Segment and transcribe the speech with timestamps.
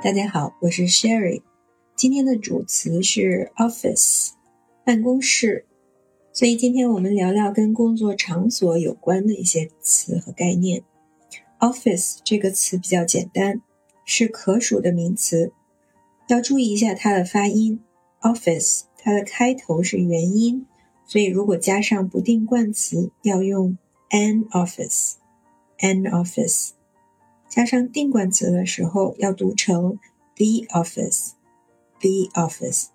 [0.00, 1.42] 大家好，我是 Sherry。
[1.96, 4.30] 今天的主词是 office，
[4.84, 5.66] 办公室。
[6.32, 10.84] 所以今天我们聊聊跟工作场所有关的一些词和概念。
[11.58, 13.60] office 这个词比较简单，
[14.04, 15.52] 是可数的名词，
[16.28, 17.80] 要注意一下它的发音。
[18.20, 20.64] office 它的开头是元音，
[21.06, 23.76] 所以如果加上不定冠词，要用
[24.10, 26.77] an office，an office。
[27.49, 29.99] 加上定冠词的时候，要读成
[30.35, 32.87] the office，the office。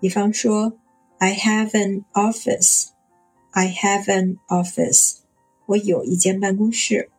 [0.00, 0.72] 比方说，
[1.18, 5.18] I have an office，I have an office。
[5.66, 7.10] 我有一间办公室。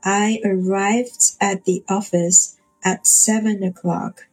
[0.00, 4.26] I arrived at the office at seven o'clock.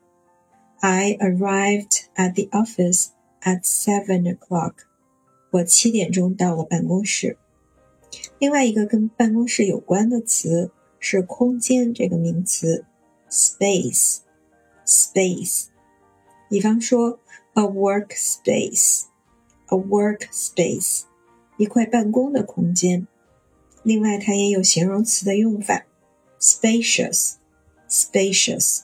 [0.79, 3.07] I arrived at the office
[3.41, 4.73] at seven o'clock.
[5.51, 7.37] 我七点钟到了办公室。
[8.39, 12.84] 另外一个跟办公室有关的词 是空间这个名词
[13.30, 15.64] ，space，space。
[16.48, 17.18] 比方说
[17.54, 21.00] ，a workspace，a workspace，
[21.56, 23.06] 一块办公的空间。
[23.82, 25.86] 另外，它也有形容词的用法
[26.38, 28.80] ，spacious，spacious，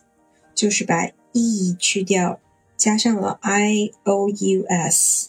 [0.55, 2.41] 就是把 e 去掉，
[2.78, 5.28] 加上了 i o u s。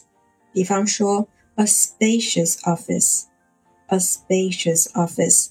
[0.52, 5.48] 比方说，a spacious office，a spacious office。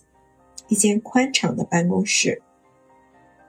[0.67, 2.41] 一间宽敞的办公室。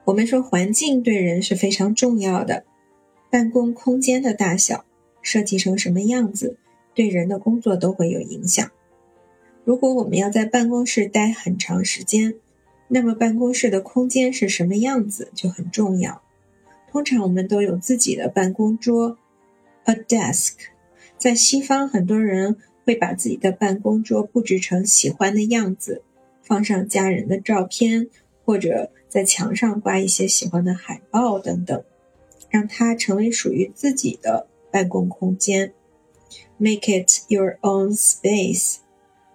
[0.05, 2.63] 我们说环境对人是非常重要的，
[3.29, 4.85] 办公空间的大小、
[5.21, 6.57] 设计成什么样子，
[6.95, 8.71] 对人的工作都会有影响。
[9.63, 12.35] 如果我们要在办公室待很长时间，
[12.87, 16.23] 那么办公室的空间是什么样子就很重要。
[16.91, 19.19] 通常我们都有自己的办公桌
[19.83, 20.53] ，a desk。
[21.19, 26.01] 在西方，很多人会把自己的办公桌布置成喜欢的样子。
[26.49, 28.09] 放上家人的照片，
[28.43, 31.83] 或者在墙上挂一些喜欢的海报等等，
[32.49, 35.73] 让它成为属于自己的办公空间。
[36.57, 38.77] Make it your own space.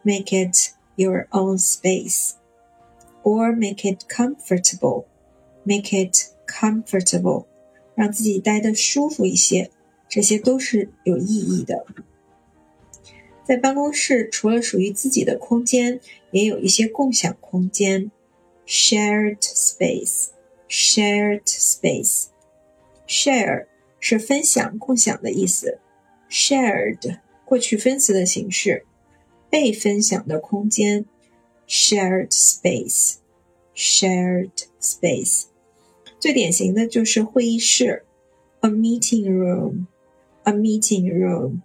[0.02, 2.32] Make it your own space.
[3.22, 5.04] Or make it comfortable.
[5.62, 7.46] Make it comfortable.
[7.94, 9.70] 让自己待得舒服一些，
[10.08, 11.86] 这些都是有意义的。
[13.44, 16.00] 在办公室，除了属于自己的空间，
[16.31, 18.10] 也有一些共享空间
[18.66, 21.43] ，shared space，shared
[23.06, 23.66] space，share
[24.00, 25.78] 是分享、共享的意思
[26.31, 28.87] ，shared 过去分词的形式，
[29.50, 31.05] 被分享的空间
[31.69, 34.49] ，shared space，shared
[34.81, 35.43] space，
[36.19, 38.06] 最典型的就是会议室
[38.61, 41.61] ，a meeting room，a meeting room。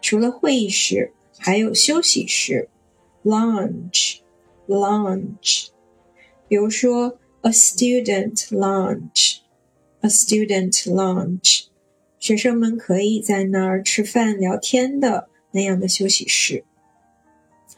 [0.00, 2.70] 除了会议室，还有休息室
[3.22, 5.68] ，lounge，lounge。
[6.48, 11.66] 比如说，a student lounge，a student lounge，
[12.18, 16.64] 学生们可以在那儿吃饭聊天的那样的休息室。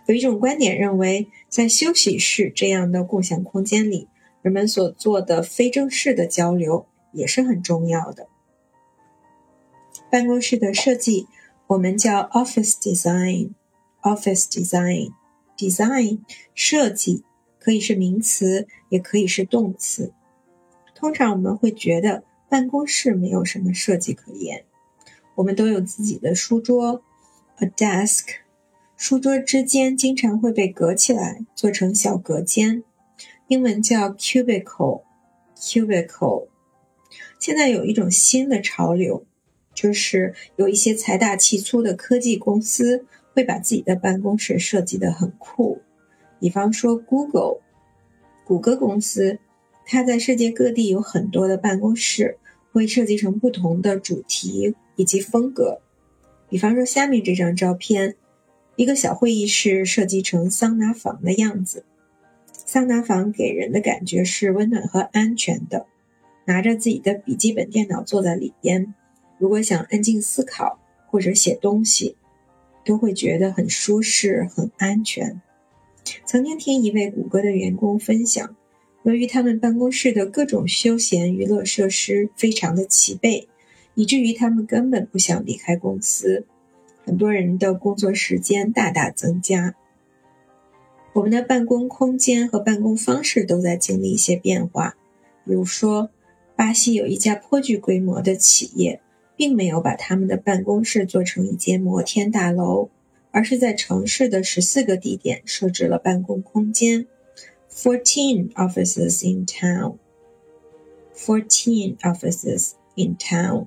[0.07, 4.09] 有一种观点认为，在休息室这样的共享空间里，
[4.43, 8.29] 人们所做的非正式的交流也是很重要的。
[10.11, 11.27] 办公室的设计。
[11.73, 16.19] 我们叫 office design，office design，design
[16.55, 17.25] 设计
[17.59, 20.13] 可以是名词，也可以是动词。
[20.95, 24.67] 通常我们会觉得办公室没有什么设计可言，
[25.37, 27.03] 我们都有自己的书桌
[27.57, 28.27] ，a desk，
[28.99, 32.85] 书桌之间经常会被隔起来，做成小隔间，
[33.49, 36.49] 英文叫 cubicle，cubicle。
[37.39, 39.25] 现在有一种新的潮流。
[39.75, 45.81] 就是有一些财大气粗的科技公司会把自己的办公室设计得很酷，
[46.39, 47.61] 比方说 Google，
[48.45, 49.39] 谷歌公司，
[49.87, 52.37] 它在世界各地有很多的办公室，
[52.71, 55.81] 会设计成不同的主题以及风格。
[56.49, 58.17] 比方说下面这张照片，
[58.77, 61.85] 一个小会议室设计成桑拿房的样子，
[62.53, 65.87] 桑拿房给人的感觉是温暖和安全的，
[66.45, 68.95] 拿着自己的笔记本电脑坐在里边。
[69.43, 70.79] 如果想安静思考
[71.09, 72.15] 或者写东西，
[72.85, 75.43] 都会觉得很舒适、很安全。
[76.25, 78.55] 曾经听一位谷歌的员工分享，
[79.03, 83.49] 由于他们办公室的各种休闲娱乐设施非常的齐备，
[83.97, 86.47] 以至于他们根本不想离开公司。
[87.05, 89.75] 很多人的工作时间大大增加。
[91.15, 94.95] 我们的办公空间和办公方式都在经历一些变化。
[95.45, 96.11] 比如说，
[96.55, 99.01] 巴西有一家颇具规模的企业。
[99.37, 102.91] 并没有把他们的办公室做成一间摩天大楼，
[103.31, 107.07] 而是在城市的十四个地点设置了办公空间
[107.71, 109.97] ，fourteen offices in town.
[111.15, 113.67] Fourteen offices in town。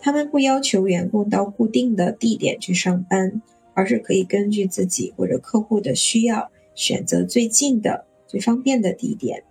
[0.00, 3.40] 他们不要求员工到固定的地点去上班，
[3.74, 9.42] 而是可以根据自己或者客户的需要，选择最近的、最方便的地点。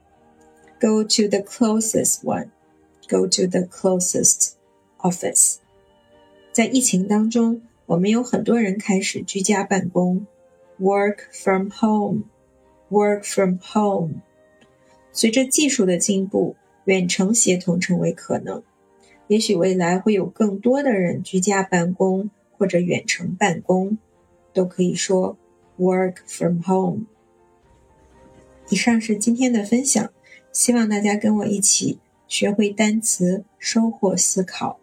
[0.80, 2.50] Go to the closest one.
[3.10, 4.52] Go to the closest
[5.04, 5.58] office.
[6.52, 10.26] 在疫情当中，我们有很多人开始居家办公
[10.80, 12.24] ，work from home,
[12.90, 14.22] work from home。
[15.12, 16.56] 随着技术的进步，
[16.86, 18.64] 远程协同成为可能。
[19.28, 23.98] 也许未来会有更多的人居家办公或者远程办公，
[24.54, 25.38] 都可以说
[25.78, 27.06] work from home。
[28.70, 30.12] 以上是今天的分享，
[30.52, 34.80] 希望大家跟我一起学会单词，收获思考。